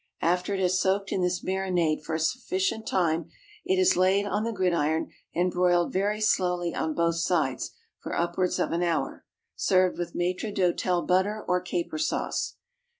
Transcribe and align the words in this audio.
After 0.23 0.55
it 0.55 0.59
has 0.61 0.79
soaked 0.81 1.11
in 1.11 1.21
this 1.21 1.43
marinade 1.43 2.01
for 2.03 2.15
a 2.15 2.19
sufficient 2.19 2.87
time, 2.87 3.29
it 3.63 3.75
is 3.77 3.95
laid 3.95 4.25
on 4.25 4.43
the 4.43 4.51
gridiron, 4.51 5.11
and 5.35 5.51
broiled 5.51 5.93
very 5.93 6.19
slowly, 6.19 6.73
on 6.73 6.95
both 6.95 7.17
sides, 7.17 7.75
for 7.99 8.17
upwards 8.17 8.57
of 8.57 8.71
an 8.71 8.81
hour. 8.81 9.25
Served 9.55 9.99
with 9.99 10.15
maître 10.15 10.51
d'hôtel 10.51 11.05
butter 11.05 11.45
or 11.47 11.61
caper 11.61 11.99
sauce. 11.99 12.55